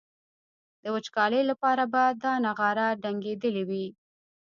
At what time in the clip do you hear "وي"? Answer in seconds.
3.69-3.85